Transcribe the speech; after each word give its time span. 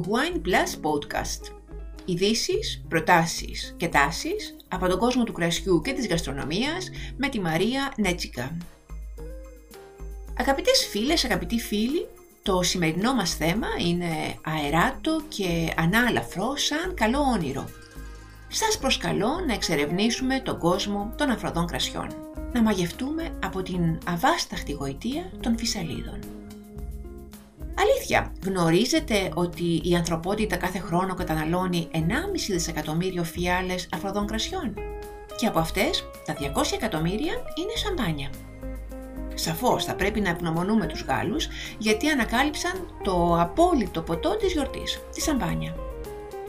Wine 0.00 0.36
Plus 0.36 0.90
Podcast. 0.90 1.54
Ειδήσεις, 2.04 2.84
προτάσεις 2.88 3.74
και 3.76 3.88
τάσεις 3.88 4.56
από 4.68 4.88
τον 4.88 4.98
κόσμο 4.98 5.24
του 5.24 5.32
κρασιού 5.32 5.80
και 5.80 5.92
της 5.92 6.08
γαστρονομίας 6.08 6.90
με 7.16 7.28
τη 7.28 7.40
Μαρία 7.40 7.92
Νέτσικα. 7.96 8.56
Αγαπητές 10.38 10.86
φίλες, 10.90 11.24
αγαπητοί 11.24 11.58
φίλοι, 11.58 12.08
το 12.42 12.62
σημερινό 12.62 13.14
μας 13.14 13.34
θέμα 13.34 13.66
είναι 13.78 14.38
αεράτο 14.44 15.22
και 15.28 15.74
ανάλαφρο 15.76 16.56
σαν 16.56 16.94
καλό 16.94 17.18
όνειρο. 17.18 17.68
Σας 18.48 18.78
προσκαλώ 18.78 19.40
να 19.46 19.52
εξερευνήσουμε 19.52 20.40
τον 20.40 20.58
κόσμο 20.58 21.14
των 21.16 21.30
αφροδών 21.30 21.66
κρασιών. 21.66 22.08
Να 22.52 22.62
μαγευτούμε 22.62 23.38
από 23.44 23.62
την 23.62 23.98
αβάσταχτη 24.06 24.72
γοητεία 24.72 25.30
των 25.40 25.58
φυσαλίδων. 25.58 26.39
Αλήθεια, 27.80 28.32
γνωρίζετε 28.46 29.30
ότι 29.34 29.80
η 29.84 29.94
ανθρωπότητα 29.94 30.56
κάθε 30.56 30.78
χρόνο 30.78 31.14
καταναλώνει 31.14 31.88
1,5 31.92 31.98
δισεκατομμύριο 32.48 33.24
φιάλες 33.24 33.88
αφροδών 33.92 34.26
κρασιών; 34.26 34.74
Και 35.36 35.46
από 35.46 35.58
αυτές 35.58 36.04
τα 36.24 36.34
200 36.34 36.72
εκατομμύρια 36.72 37.32
είναι 37.32 37.72
σαμπάνια. 37.74 38.30
Σαφώς 39.34 39.84
θα 39.84 39.94
πρέπει 39.94 40.20
να 40.20 40.28
ευγνωμονούμε 40.28 40.86
τους 40.86 41.02
Γάλλους 41.02 41.48
γιατί 41.78 42.08
ανακάλυψαν 42.08 42.72
το 43.04 43.40
απόλυτο 43.40 44.02
ποτό 44.02 44.36
της 44.36 44.52
γιορτής, 44.52 45.00
τη 45.14 45.20
σαμπάνια. 45.20 45.89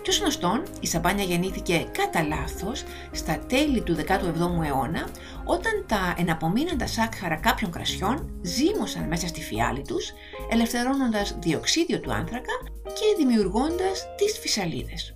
Και 0.01 0.09
ως 0.09 0.19
γνωστόν, 0.19 0.63
η 0.79 0.87
σαμπάνια 0.87 1.23
γεννήθηκε 1.23 1.87
κατά 1.91 2.23
λάθος 2.23 2.83
στα 3.11 3.39
τέλη 3.47 3.81
του 3.81 3.95
17ου 3.95 4.65
αιώνα 4.65 5.07
όταν 5.45 5.85
τα 5.87 6.15
εναπομείναντα 6.17 6.87
σάκχαρα 6.87 7.35
κάποιων 7.35 7.71
κρασιών 7.71 8.29
ζύμωσαν 8.41 9.03
μέσα 9.07 9.27
στη 9.27 9.41
φιάλη 9.41 9.81
τους, 9.81 10.11
ελευθερώνοντας 10.51 11.35
διοξίδιο 11.39 11.99
του 11.99 12.13
άνθρακα 12.13 12.53
και 12.83 13.15
δημιουργώντας 13.17 14.05
τις 14.17 14.39
φυσαλίδες. 14.39 15.15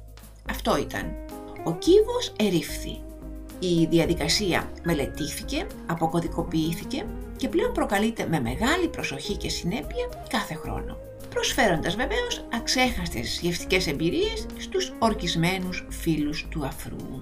Αυτό 0.50 0.78
ήταν. 0.78 1.16
Ο 1.64 1.74
κύβος 1.76 2.34
ερήφθη. 2.40 3.00
Η 3.60 3.86
διαδικασία 3.86 4.72
μελετήθηκε, 4.84 5.68
αποκωδικοποιήθηκε 5.86 7.06
και 7.38 7.50
πλέον 7.50 7.72
προκαλείται 7.72 8.28
με 8.30 8.40
μεγάλη 8.40 8.88
προσοχή 8.88 9.36
και 9.36 9.50
συνέπεια 9.50 10.10
κάθε 10.30 10.54
χρόνο 10.54 10.98
προσφέροντας 11.36 11.96
βεβαίως 11.96 12.48
αξέχαστες 12.54 13.40
γευστικές 13.42 13.88
εμπειρίες 13.88 14.46
στους 14.58 14.94
ορκισμένους 15.00 15.88
φίλους 15.90 16.48
του 16.50 16.66
αφρού. 16.66 17.22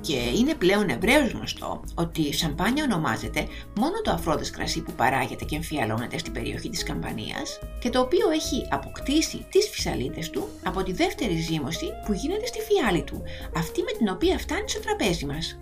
Και 0.00 0.16
είναι 0.16 0.54
πλέον 0.54 0.88
ευρέως 0.88 1.30
γνωστό 1.30 1.84
ότι 1.94 2.20
η 2.20 2.32
σαμπάνια 2.32 2.84
ονομάζεται 2.84 3.46
μόνο 3.76 4.00
το 4.02 4.10
αφρόδες 4.10 4.50
κρασί 4.50 4.82
που 4.82 4.92
παράγεται 4.92 5.44
και 5.44 5.56
εμφιαλώνεται 5.56 6.18
στην 6.18 6.32
περιοχή 6.32 6.68
της 6.68 6.82
Καμπανίας 6.82 7.58
και 7.80 7.90
το 7.90 8.00
οποίο 8.00 8.30
έχει 8.30 8.66
αποκτήσει 8.70 9.46
τις 9.50 9.68
φυσαλίδες 9.68 10.30
του 10.30 10.48
από 10.64 10.82
τη 10.82 10.92
δεύτερη 10.92 11.36
ζύμωση 11.36 11.86
που 12.06 12.12
γίνεται 12.12 12.46
στη 12.46 12.58
φιάλη 12.60 13.02
του, 13.02 13.22
αυτή 13.56 13.82
με 13.82 13.92
την 13.98 14.08
οποία 14.08 14.38
φτάνει 14.38 14.68
στο 14.68 14.80
τραπέζι 14.80 15.26
μας. 15.26 15.58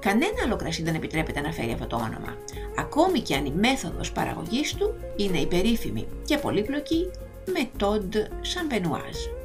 Κανένα 0.00 0.42
άλλο 0.44 0.56
κρασί 0.56 0.82
δεν 0.82 0.94
επιτρέπεται 0.94 1.40
να 1.40 1.52
φέρει 1.52 1.72
αυτό 1.72 1.86
το 1.86 1.96
όνομα, 1.96 2.36
ακόμη 2.78 3.20
και 3.20 3.34
αν 3.34 3.44
η 3.44 3.52
μέθοδος 3.56 4.12
παραγωγής 4.12 4.74
του 4.74 4.94
είναι 5.16 5.38
η 5.38 5.46
περίφημη 5.46 6.06
και 6.24 6.38
πολύπλοκη 6.38 7.10
Méthode 7.46 8.16
Champenoise. 8.16 9.38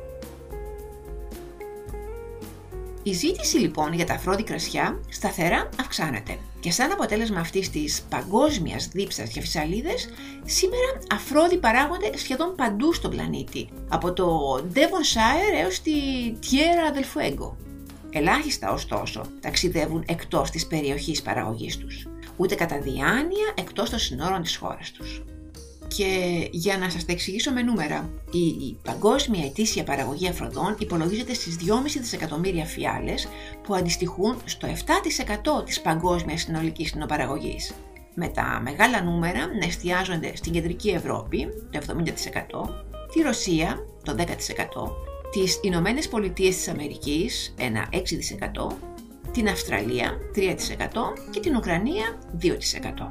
Η 3.04 3.12
ζήτηση 3.12 3.58
λοιπόν 3.58 3.94
για 3.94 4.06
τα 4.06 4.14
αφρόδη 4.14 4.44
κρασιά 4.44 5.00
σταθερά 5.10 5.70
αυξάνεται 5.80 6.38
και 6.60 6.72
σαν 6.72 6.92
αποτέλεσμα 6.92 7.40
αυτής 7.40 7.70
της 7.70 8.02
παγκόσμιας 8.10 8.88
δίψας 8.88 9.32
για 9.32 9.42
φυσαλίδες, 9.42 10.10
σήμερα 10.46 11.00
αφρόδη 11.14 11.58
παράγονται 11.58 12.18
σχεδόν 12.18 12.56
παντού 12.56 12.94
στον 12.94 13.12
πλανήτη, 13.12 13.70
από 13.90 14.14
το 14.14 14.56
Devonshire 14.74 15.64
έως 15.64 15.82
τη 15.82 15.92
Tierra 16.42 16.98
del 16.98 17.04
Fuego. 17.04 17.63
Ελάχιστα 18.16 18.72
ωστόσο 18.72 19.26
ταξιδεύουν 19.40 20.04
εκτός 20.08 20.50
της 20.50 20.68
περιοχής 20.68 21.22
παραγωγής 21.22 21.78
τους, 21.78 22.08
ούτε 22.38 22.56
κατά 22.56 22.80
διάνοια 22.80 23.54
εκτός 23.56 23.90
των 23.90 24.00
συνόρων 24.00 24.42
της 24.42 24.56
χώρας 24.56 24.92
τους. 24.92 25.24
Και 25.88 26.48
για 26.52 26.78
να 26.78 26.90
σας 26.90 27.06
τα 27.06 27.12
εξηγήσω 27.12 27.52
με 27.52 27.62
νούμερα, 27.62 28.10
η 28.32 28.78
παγκόσμια 28.84 29.46
ετήσια 29.46 29.84
παραγωγή 29.84 30.28
αφροδών 30.28 30.76
υπολογίζεται 30.80 31.34
στις 31.34 31.56
2,5 31.56 32.00
δισεκατομμύρια 32.00 32.66
φιάλες 32.66 33.28
που 33.64 33.76
αντιστοιχούν 33.76 34.38
στο 34.46 34.68
7% 34.68 35.64
της 35.66 35.82
παγκόσμιας 35.82 36.42
συνολικής 36.42 36.90
συνοπαραγωγής. 36.90 37.74
Με 38.16 38.28
τα 38.28 38.60
μεγάλα 38.64 39.04
νούμερα 39.04 39.48
να 39.60 39.66
εστιάζονται 39.66 40.36
στην 40.36 40.52
κεντρική 40.52 40.90
Ευρώπη, 40.90 41.48
το 41.72 41.78
70%, 41.78 42.70
τη 43.14 43.22
Ρωσία, 43.22 43.86
το 44.04 44.16
10%, 44.16 45.13
τις 45.34 45.60
Ηνωμένες 45.62 46.08
Πολιτείες 46.08 46.56
της 46.56 46.68
Αμερικής, 46.68 47.54
ένα 47.58 47.88
6%, 47.92 48.78
την 49.32 49.48
Αυστραλία 49.50 50.18
3% 50.36 50.50
και 51.30 51.40
την 51.40 51.56
Ουκρανία 51.56 52.20
2%. 52.42 53.08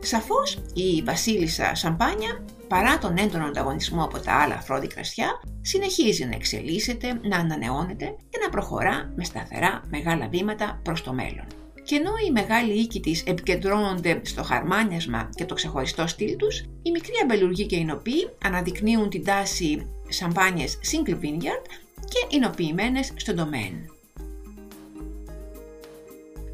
Σαφώς 0.00 0.58
η 0.74 1.02
βασίλισσα 1.02 1.74
Σαμπάνια, 1.74 2.44
παρά 2.68 2.98
τον 2.98 3.16
έντονο 3.16 3.44
ανταγωνισμό 3.44 4.04
από 4.04 4.18
τα 4.18 4.32
άλλα 4.32 4.60
φρόντι 4.60 4.86
κρασιά, 4.86 5.40
συνεχίζει 5.60 6.24
να 6.24 6.34
εξελίσσεται, 6.34 7.20
να 7.22 7.36
ανανεώνεται 7.36 8.16
και 8.28 8.38
να 8.42 8.48
προχωρά 8.48 9.12
με 9.16 9.24
σταθερά 9.24 9.82
μεγάλα 9.90 10.28
βήματα 10.28 10.80
προς 10.82 11.02
το 11.02 11.12
μέλλον. 11.12 11.65
Και 11.86 11.94
ενώ 11.94 12.10
οι 12.26 12.30
μεγάλοι 12.30 12.72
οίκοι 12.72 13.00
της 13.00 13.22
επικεντρώνονται 13.26 14.20
στο 14.24 14.42
χαρμάνιασμα 14.42 15.30
και 15.34 15.44
το 15.44 15.54
ξεχωριστό 15.54 16.06
στυλ 16.06 16.36
τους, 16.36 16.58
οι 16.82 16.90
μικροί 16.90 17.12
αμπελουργοί 17.22 17.66
και 17.66 17.76
εινοποιοί 17.76 18.30
αναδεικνύουν 18.44 19.10
την 19.10 19.24
τάση 19.24 19.86
σαμπάνιες 20.08 20.78
single 20.92 21.14
vineyard 21.14 21.66
και 22.08 22.26
εινοποιημένες 22.36 23.12
στο 23.16 23.34
domain. 23.36 23.74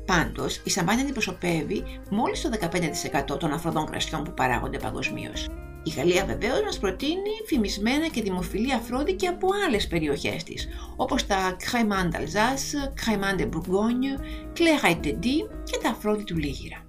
Πάντως, 0.06 0.60
η 0.65 0.71
σαμπάνια 0.71 1.03
αντιπροσωπεύει 1.03 1.84
μόλις 2.10 2.41
το 2.41 2.48
15% 2.48 3.38
των 3.38 3.53
αφροδών 3.53 3.87
κρασιών 3.87 4.25
που 4.25 4.34
παράγονται 4.34 4.78
παγκοσμίως. 4.78 5.48
Η 5.84 5.91
Γαλλία 5.91 6.25
βεβαίως 6.25 6.62
μας 6.62 6.78
προτείνει 6.78 7.31
φημισμένα 7.47 8.06
και 8.09 8.22
δημοφιλή 8.22 8.72
αφρόδη 8.72 9.12
και 9.15 9.26
από 9.26 9.48
άλλες 9.66 9.87
περιοχές 9.87 10.43
της, 10.43 10.69
όπως 10.97 11.26
τα 11.26 11.56
Crémant 11.56 12.15
d'Alsace, 12.15 12.88
Crémant 13.00 13.41
de 13.41 13.44
Bourgogne, 13.44 14.21
Clairette 14.56 15.06
de 15.06 15.10
Die 15.10 15.48
και 15.65 15.78
τα 15.82 15.88
αφρόδη 15.88 16.25
του 16.25 16.37
Λίγυρα. 16.37 16.87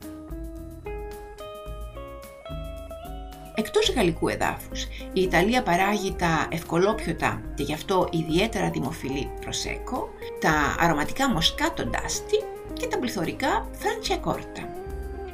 Εκτός 3.56 3.94
γαλλικού 3.96 4.28
εδάφους, 4.28 4.84
η 5.14 5.22
Ιταλία 5.22 5.64
παράγει 5.64 6.16
τα 6.18 6.48
ευκολόπιωτα 6.52 7.42
και 7.56 7.64
γι' 7.64 7.74
αυτό 7.74 8.08
ιδιαίτερα 8.12 8.70
δημοφιλή 8.70 9.32
προσέκο, 9.42 10.10
τα 10.40 10.76
αρωματικά 10.80 11.30
μοσκάτο 11.30 11.86
ντάστι 11.86 12.44
και 12.74 12.88
τα 12.88 13.00
πληθωρικά 13.00 13.70
φραντσιακόρτα. 13.72 14.73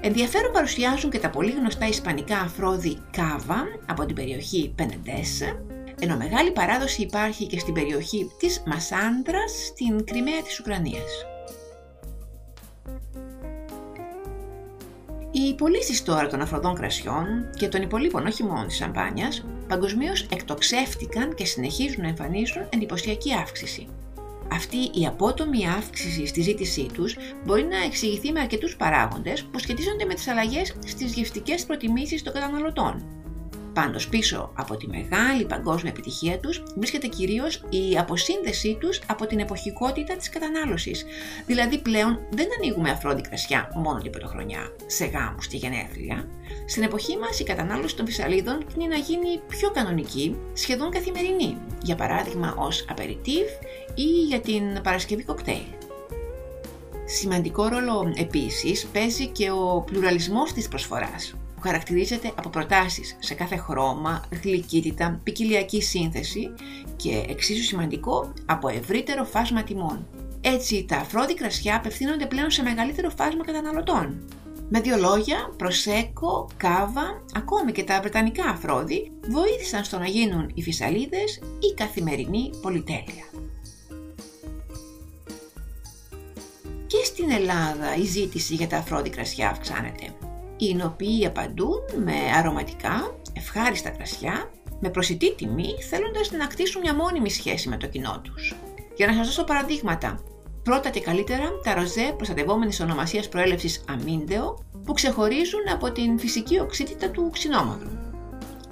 Ενδιαφέρον 0.01 0.51
παρουσιάζουν 0.51 1.09
και 1.09 1.19
τα 1.19 1.29
πολύ 1.29 1.51
γνωστά 1.51 1.87
ισπανικά 1.87 2.37
αφρόδη 2.37 2.97
κάβα 3.11 3.63
από 3.85 4.05
την 4.05 4.15
περιοχή 4.15 4.73
Πενεντέσε, 4.75 5.63
ενώ 5.99 6.17
μεγάλη 6.17 6.51
παράδοση 6.51 7.01
υπάρχει 7.01 7.47
και 7.47 7.59
στην 7.59 7.73
περιοχή 7.73 8.31
της 8.39 8.63
Μασάντρας 8.65 9.65
στην 9.65 10.05
Κρυμαία 10.05 10.41
της 10.41 10.59
Ουκρανίας. 10.59 11.25
Οι 15.31 15.55
πωλήσεις 15.55 16.03
τώρα 16.03 16.27
των 16.27 16.41
αφροδών 16.41 16.75
κρασιών 16.75 17.49
και 17.57 17.67
των 17.67 17.81
υπολείπων 17.81 18.25
όχι 18.25 18.43
μόνο 18.43 18.65
της 18.65 18.75
σαμπάνιας 18.75 19.45
παγκοσμίως 19.67 20.21
εκτοξεύτηκαν 20.21 21.35
και 21.35 21.45
συνεχίζουν 21.45 22.01
να 22.01 22.07
εμφανίζουν 22.07 22.67
εντυπωσιακή 22.69 23.33
αύξηση. 23.33 23.87
Αυτή 24.51 24.77
η 24.77 25.05
απότομη 25.07 25.67
αύξηση 25.67 26.25
στη 26.25 26.41
ζήτησή 26.41 26.85
τους 26.93 27.15
μπορεί 27.45 27.63
να 27.63 27.83
εξηγηθεί 27.83 28.31
με 28.31 28.39
αρκετούς 28.39 28.75
παράγοντες 28.75 29.43
που 29.43 29.59
σχετίζονται 29.59 30.05
με 30.05 30.13
τις 30.13 30.27
αλλαγές 30.27 30.75
στις 30.85 31.13
γευστικές 31.13 31.65
προτιμήσεις 31.65 32.23
των 32.23 32.33
καταναλωτών. 32.33 33.03
Πάντως 33.81 34.07
πίσω 34.07 34.51
από 34.55 34.77
τη 34.77 34.87
μεγάλη 34.87 35.45
παγκόσμια 35.45 35.91
επιτυχία 35.91 36.39
τους 36.39 36.63
βρίσκεται 36.75 37.07
κυρίως 37.07 37.63
η 37.69 37.97
αποσύνδεσή 37.97 38.77
τους 38.79 39.01
από 39.07 39.25
την 39.25 39.39
εποχικότητα 39.39 40.15
της 40.15 40.29
κατανάλωσης. 40.29 41.05
Δηλαδή 41.45 41.77
πλέον 41.77 42.19
δεν 42.29 42.47
ανοίγουμε 42.57 42.89
αφρόντι 42.89 43.21
κρασιά 43.21 43.71
μόνο 43.75 43.99
την 43.99 44.11
πρωτοχρονιά, 44.11 44.71
σε 44.85 45.05
γάμους 45.05 45.47
και 45.47 45.57
γενέθλια. 45.57 46.27
Στην 46.67 46.83
εποχή 46.83 47.17
μας 47.17 47.39
η 47.39 47.43
κατανάλωση 47.43 47.95
των 47.95 48.05
φυσαλίδων 48.05 48.65
είναι 48.75 48.87
να 48.87 48.95
γίνει 48.95 49.41
πιο 49.47 49.71
κανονική, 49.71 50.35
σχεδόν 50.53 50.91
καθημερινή, 50.91 51.57
για 51.83 51.95
παράδειγμα 51.95 52.55
ως 52.57 52.85
απεριτίβ 52.89 53.47
ή 53.95 54.03
για 54.27 54.39
την 54.39 54.81
Παρασκευή 54.81 55.23
κοκτέιλ. 55.23 55.67
Σημαντικό 57.05 57.67
ρόλο 57.67 58.13
επίσης 58.15 58.85
παίζει 58.85 59.27
και 59.27 59.51
ο 59.51 59.83
πλουραλισμός 59.85 60.53
της 60.53 60.67
προσφοράς, 60.67 61.35
που 61.59 61.67
χαρακτηρίζεται 61.67 62.31
από 62.35 62.49
προτάσεις 62.49 63.17
σε 63.19 63.33
κάθε 63.33 63.57
χρώμα, 63.57 64.25
γλυκύτητα, 64.43 65.19
ποικιλιακή 65.23 65.81
σύνθεση 65.81 66.51
και 66.95 67.25
εξίσου 67.27 67.63
σημαντικό 67.63 68.33
από 68.45 68.67
ευρύτερο 68.67 69.23
φάσμα 69.23 69.63
τιμών. 69.63 70.07
Έτσι, 70.41 70.85
τα 70.87 70.97
αφρόδη 70.97 71.33
κρασιά 71.33 71.75
απευθύνονται 71.75 72.25
πλέον 72.25 72.51
σε 72.51 72.63
μεγαλύτερο 72.63 73.09
φάσμα 73.09 73.45
καταναλωτών. 73.45 74.23
Με 74.69 74.79
δύο 74.79 74.97
λόγια, 74.97 75.53
προσέκο, 75.57 76.49
κάβα, 76.57 77.23
ακόμη 77.33 77.71
και 77.71 77.83
τα 77.83 77.99
βρετανικά 77.99 78.43
αφρόδη 78.43 79.11
βοήθησαν 79.29 79.83
στο 79.83 79.99
να 79.99 80.05
γίνουν 80.05 80.51
οι 80.53 80.61
φυσαλίδες 80.61 81.41
η 81.59 81.73
καθημερινή 81.75 82.49
πολυτέλεια. 82.61 83.25
Και 86.87 87.03
στην 87.05 87.31
Ελλάδα 87.31 87.95
η 87.95 88.03
ζήτηση 88.03 88.55
για 88.55 88.67
τα 88.67 88.77
αφρόδη 88.77 89.09
κρασιά 89.09 89.49
αυξάνεται. 89.49 90.13
Οι 90.61 90.81
οποίοι 90.85 91.25
απαντούν 91.25 91.79
με 92.03 92.13
αρωματικά, 92.37 93.15
ευχάριστα 93.33 93.89
κρασιά, 93.89 94.51
με 94.79 94.89
προσιτή 94.89 95.35
τιμή, 95.35 95.75
θέλοντας 95.89 96.31
να 96.31 96.47
κτίσουν 96.47 96.81
μια 96.81 96.95
μόνιμη 96.95 97.29
σχέση 97.29 97.69
με 97.69 97.77
το 97.77 97.87
κοινό 97.87 98.21
τους. 98.23 98.55
Για 98.95 99.07
να 99.07 99.13
σας 99.13 99.25
δώσω 99.25 99.43
παραδείγματα, 99.43 100.23
πρώτα 100.63 100.89
και 100.89 100.99
καλύτερα 100.99 101.43
τα 101.63 101.73
ροζέ 101.73 102.13
προστατευόμενη 102.15 102.75
ονομασίας 102.81 103.29
προέλευσης 103.29 103.83
αμύντεο 103.89 104.65
που 104.85 104.93
ξεχωρίζουν 104.93 105.61
από 105.73 105.91
την 105.91 106.19
φυσική 106.19 106.59
οξύτητα 106.59 107.09
του 107.09 107.29
ξινόμαυρου. 107.31 107.89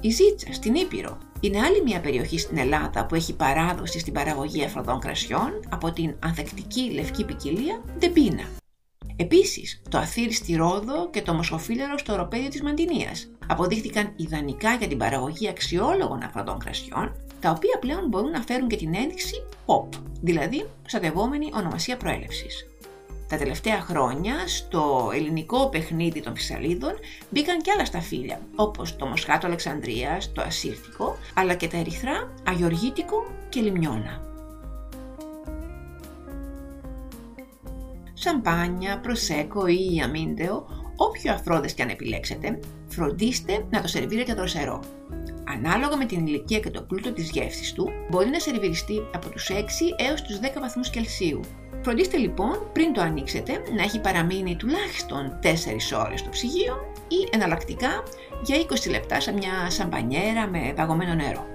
Η 0.01 0.09
Ζήτσα 0.09 0.53
στην 0.53 0.75
Ήπειρο 0.75 1.17
είναι 1.39 1.59
άλλη 1.59 1.83
μια 1.83 1.99
περιοχή 1.99 2.39
στην 2.39 2.57
Ελλάδα 2.57 3.05
που 3.05 3.15
έχει 3.15 3.35
παράδοση 3.35 3.99
στην 3.99 4.13
παραγωγή 4.13 4.63
αφροδών 4.63 4.99
κρασιών 4.99 5.59
από 5.69 5.91
την 5.91 6.15
ανθεκτική 6.19 6.91
λευκή 6.91 7.25
ποικιλία 7.25 7.81
Ντεμπίνα. 7.99 8.43
Επίσης, 9.19 9.81
το 9.89 9.97
αθήρι 9.97 10.33
στη 10.33 10.55
Ρόδο 10.55 11.09
και 11.09 11.21
το 11.21 11.33
μοσχοφίλερο 11.33 11.97
στο 11.97 12.13
οροπέδιο 12.13 12.49
της 12.49 12.61
Μαντινίας 12.61 13.27
αποδείχθηκαν 13.47 14.13
ιδανικά 14.15 14.73
για 14.73 14.87
την 14.87 14.97
παραγωγή 14.97 15.49
αξιόλογων 15.49 16.23
αφροδών 16.23 16.59
κρασιών 16.59 17.15
τα 17.39 17.49
οποία 17.49 17.79
πλέον 17.79 18.07
μπορούν 18.07 18.29
να 18.29 18.41
φέρουν 18.41 18.67
και 18.67 18.75
την 18.75 18.95
ένδειξη 18.95 19.43
POP, 19.65 19.99
δηλαδή 20.21 20.69
προστατευόμενη 20.81 21.49
ονομασία 21.53 21.97
προέλευσης. 21.97 22.67
Τα 23.29 23.37
τελευταία 23.37 23.81
χρόνια 23.81 24.47
στο 24.47 25.11
ελληνικό 25.13 25.69
παιχνίδι 25.69 26.21
των 26.21 26.35
φυσαλίδων 26.35 26.93
μπήκαν 27.29 27.61
και 27.61 27.71
άλλα 27.71 27.85
σταφύλια, 27.85 28.39
όπως 28.55 28.95
το 28.95 29.05
μοσχάτο 29.05 29.47
Αλεξανδρίας, 29.47 30.31
το 30.31 30.41
ασύρτικο, 30.41 31.17
αλλά 31.33 31.53
και 31.53 31.67
τα 31.67 31.77
ερυθρά, 31.77 32.33
αγιοργίτικο 32.47 33.25
και 33.49 33.61
λιμιώνα. 33.61 34.26
Σαμπάνια, 38.19 38.99
προσέκο 38.99 39.67
ή 39.67 40.01
αμύντεο, 40.03 40.67
όποιο 40.95 41.33
αφρόδες 41.33 41.73
και 41.73 41.81
αν 41.81 41.89
επιλέξετε, 41.89 42.59
φροντίστε 42.87 43.65
να 43.69 43.81
το 43.81 43.87
σερβίρετε 43.87 44.33
δροσερό. 44.33 44.83
Ανάλογα 45.43 45.97
με 45.97 46.05
την 46.05 46.27
ηλικία 46.27 46.59
και 46.59 46.69
το 46.69 46.81
πλούτο 46.81 47.13
της 47.13 47.29
γεύσης 47.29 47.73
του, 47.73 47.89
μπορεί 48.09 48.29
να 48.29 48.39
σερβιριστεί 48.39 49.07
από 49.13 49.29
τους 49.29 49.49
6 49.49 49.53
έως 49.97 50.21
τους 50.21 50.39
10 50.39 50.59
βαθμούς 50.59 50.89
Κελσίου. 50.89 51.39
Φροντίστε 51.81 52.17
λοιπόν 52.17 52.69
πριν 52.73 52.93
το 52.93 53.01
ανοίξετε 53.01 53.51
να 53.75 53.83
έχει 53.83 54.01
παραμείνει 54.01 54.55
τουλάχιστον 54.55 55.39
4 55.43 55.47
ώρες 56.05 56.19
στο 56.19 56.29
ψυγείο 56.29 56.75
ή 57.07 57.29
εναλλακτικά 57.31 58.03
για 58.43 58.57
20 58.87 58.89
λεπτά 58.89 59.19
σε 59.19 59.33
μια 59.33 59.69
σαμπανιέρα 59.69 60.47
με 60.47 60.73
παγωμένο 60.75 61.13
νερό. 61.13 61.45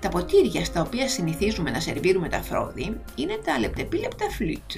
Τα 0.00 0.08
ποτήρια 0.08 0.64
στα 0.64 0.80
οποία 0.80 1.08
συνηθίζουμε 1.08 1.70
να 1.70 1.80
σερβίρουμε 1.80 2.28
τα 2.28 2.42
φρόδι 2.42 3.00
είναι 3.14 3.38
τα 3.44 3.58
λεπτεπίλεπτα 3.58 4.30
φλούτ. 4.30 4.72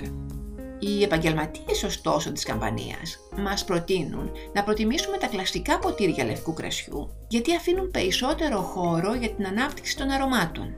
Οι 0.82 1.02
επαγγελματίες 1.02 1.82
ωστόσο 1.82 2.32
της 2.32 2.44
καμπανίας 2.44 3.18
μας 3.36 3.64
προτείνουν 3.64 4.30
να 4.52 4.62
προτιμήσουμε 4.62 5.16
τα 5.16 5.26
κλασικά 5.26 5.78
ποτήρια 5.78 6.24
λευκού 6.24 6.52
κρασιού 6.52 7.10
γιατί 7.28 7.56
αφήνουν 7.56 7.90
περισσότερο 7.90 8.60
χώρο 8.60 9.14
για 9.14 9.30
την 9.30 9.46
ανάπτυξη 9.46 9.96
των 9.96 10.10
αρωμάτων. 10.10 10.74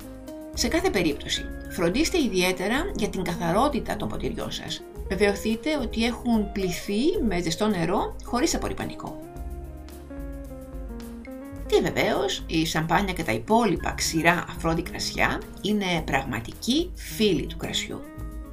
Σε 0.54 0.68
κάθε 0.68 0.90
περίπτωση, 0.90 1.44
φροντίστε 1.70 2.18
ιδιαίτερα 2.18 2.92
για 2.94 3.08
την 3.08 3.22
καθαρότητα 3.22 3.96
των 3.96 4.08
ποτηριών 4.08 4.50
σας. 4.50 4.82
Βεβαιωθείτε 5.08 5.78
ότι 5.78 6.04
έχουν 6.04 6.52
πληθεί 6.52 7.22
με 7.28 7.40
ζεστό 7.40 7.66
νερό 7.66 8.16
χωρίς 8.24 8.54
απορριπανικό. 8.54 9.20
Και 11.66 11.80
βεβαίως 11.80 12.44
η 12.46 12.66
σαμπάνια 12.66 13.12
και 13.12 13.22
τα 13.22 13.32
υπόλοιπα 13.32 13.92
ξηρά 13.96 14.44
αφρόδι 14.48 14.82
κρασιά 14.82 15.40
είναι 15.60 16.02
πραγματικοί 16.04 16.90
φίλοι 16.94 17.46
του 17.46 17.56
κρασιού 17.56 18.00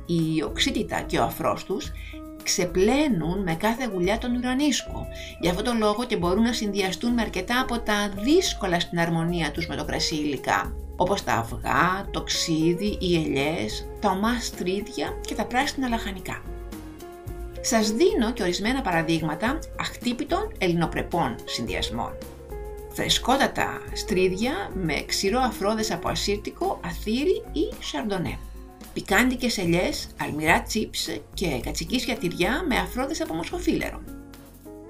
η 0.10 0.44
οξύτητα 0.44 1.02
και 1.02 1.20
ο 1.20 1.24
αφρός 1.24 1.64
τους 1.64 1.92
ξεπλένουν 2.44 3.44
με 3.44 3.56
κάθε 3.56 3.90
γουλιά 3.94 4.18
τον 4.18 4.36
ουρανίσκο. 4.36 5.08
Γι' 5.42 5.50
αυτόν 5.50 5.64
τον 5.64 5.78
λόγο 5.78 6.06
και 6.06 6.18
μπορούν 6.18 6.44
να 6.44 6.54
συνδυαστούν 6.54 7.14
με 7.14 7.22
αρκετά 7.22 7.62
από 7.62 7.80
τα 7.80 8.14
δύσκολα 8.24 8.80
στην 8.80 9.00
αρμονία 9.00 9.52
τους 9.52 9.68
με 9.68 9.76
το 9.76 9.86
κρασί 9.86 10.16
υλικά, 10.16 10.74
όπως 10.96 11.24
τα 11.24 11.34
αυγά, 11.34 12.08
το 12.12 12.22
ξύδι, 12.24 12.98
οι 13.02 13.16
ελιές, 13.16 13.88
τα 14.00 14.10
ομά 14.10 14.40
στρίδια 14.40 15.18
και 15.28 15.36
τα 15.36 15.46
πράσινα 15.46 15.88
λαχανικά. 15.88 16.42
Σας 17.62 17.92
δίνω 17.92 18.32
και 18.34 18.44
ορισμένα 18.44 18.82
παραδείγματα 18.82 19.60
αχτύπητων 19.80 20.52
ελληνοπρεπών 20.58 21.36
συνδυασμών. 21.46 22.18
Φρεσκότατα 22.94 23.82
στρίδια 23.94 24.72
με 24.74 25.04
ξηρό 25.06 25.40
αφρόδες 25.40 25.92
από 25.92 26.10
ασύρτικο, 26.10 26.80
αθήρι 26.86 27.44
ή 27.52 27.84
σαρντονέ 27.84 28.38
πικάντικες 28.94 29.57
ελιές, 29.57 30.07
αλμυρά 30.21 30.62
τσίπς 30.62 31.09
και 31.33 31.59
κατσικίσια 31.63 32.18
τυριά 32.18 32.65
με 32.68 32.75
αφρόδες 32.75 33.21
από 33.21 33.33
μοσχοφίλερο. 33.33 34.01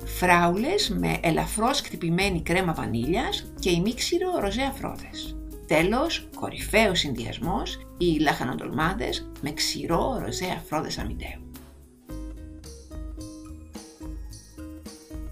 Φράουλες 0.05 0.89
με 0.89 1.19
ελαφρώς 1.21 1.81
χτυπημένη 1.81 2.41
κρέμα 2.41 2.73
βανίλιας 2.73 3.51
και 3.59 3.71
ημίξιρο 3.71 4.39
ροζέ 4.39 4.61
αφρόδες. 4.61 5.35
Τέλος, 5.67 6.27
κορυφαίος 6.35 6.99
συνδυασμός, 6.99 7.87
οι 7.97 8.19
λαχανοτολμάδες 8.19 9.31
με 9.41 9.51
ξηρό 9.51 10.21
ροζέ 10.25 10.55
αφρόδες 10.57 10.97
αμυντέου. 10.97 11.51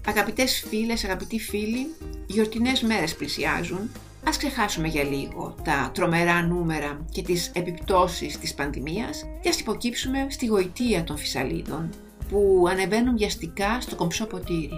Αγαπητές 0.06 0.64
φίλες, 0.68 1.04
αγαπητοί 1.04 1.38
φίλοι, 1.38 1.86
γιορτινές 2.26 2.82
μέρες 2.82 3.14
πλησιάζουν 3.14 3.90
Ας 4.24 4.36
ξεχάσουμε 4.36 4.88
για 4.88 5.02
λίγο 5.04 5.54
τα 5.64 5.90
τρομερά 5.94 6.42
νούμερα 6.42 7.04
και 7.10 7.22
τις 7.22 7.50
επιπτώσεις 7.54 8.38
της 8.38 8.54
πανδημίας 8.54 9.24
και 9.40 9.48
ας 9.48 9.60
υποκύψουμε 9.60 10.26
στη 10.30 10.46
γοητεία 10.46 11.04
των 11.04 11.16
φυσαλίδων 11.16 11.90
που 12.28 12.66
ανεβαίνουν 12.70 13.16
βιαστικά 13.16 13.80
στο 13.80 13.96
κομψό 13.96 14.26
ποτήρι. 14.26 14.70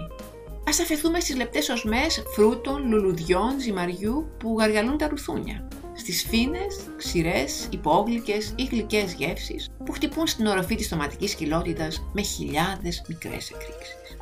Ας 0.67 0.79
αφαιθούμε 0.79 1.19
στις 1.19 1.35
λεπτές 1.35 1.69
οσμές 1.69 2.23
φρούτων, 2.35 2.87
λουλουδιών, 2.87 3.59
ζυμαριού 3.59 4.27
που 4.39 4.55
γαργαλούν 4.59 4.97
τα 4.97 5.07
ρουθούνια. 5.07 5.67
Στις 5.93 6.25
φίνες, 6.29 6.79
ξηρές, 6.97 7.67
υπόγλυκες 7.69 8.53
ή 8.55 8.63
γλυκές 8.63 9.13
γεύσεις 9.13 9.69
που 9.85 9.91
χτυπούν 9.91 10.27
στην 10.27 10.45
οροφή 10.45 10.75
της 10.75 10.85
στοματικής 10.85 11.35
κοιλότητας 11.35 12.03
με 12.13 12.21
χιλιάδες 12.21 13.03
μικρές 13.07 13.49
εκρήξεις. 13.49 14.20